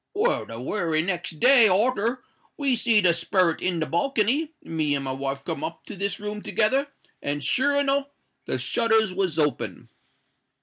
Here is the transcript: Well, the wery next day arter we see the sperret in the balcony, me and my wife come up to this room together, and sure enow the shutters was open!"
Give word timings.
Well, 0.15 0.47
the 0.47 0.59
wery 0.59 1.03
next 1.03 1.39
day 1.39 1.67
arter 1.67 2.23
we 2.57 2.75
see 2.75 3.01
the 3.01 3.13
sperret 3.13 3.61
in 3.61 3.79
the 3.79 3.85
balcony, 3.85 4.51
me 4.63 4.95
and 4.95 5.05
my 5.05 5.11
wife 5.11 5.43
come 5.45 5.63
up 5.63 5.85
to 5.85 5.95
this 5.95 6.19
room 6.19 6.41
together, 6.41 6.87
and 7.21 7.43
sure 7.43 7.75
enow 7.79 8.07
the 8.47 8.57
shutters 8.57 9.13
was 9.13 9.37
open!" 9.37 9.89